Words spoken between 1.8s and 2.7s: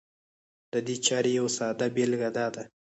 بېلګه دا ده